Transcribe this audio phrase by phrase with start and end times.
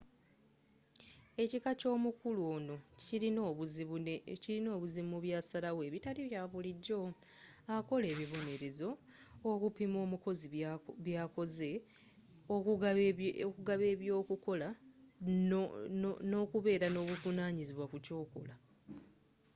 [1.43, 2.75] ekika ky'omukulu ono
[4.43, 7.01] kirina obuzibu mu byasalawo ebitali bya bulijjo
[7.75, 8.89] akola ebibonerezo
[9.51, 10.45] okupima omukozi
[11.03, 11.71] bwakoze
[13.69, 14.67] okugaba eby'okukola
[16.29, 18.55] n'okubeera n'obuvunanyizibwa ku kyokola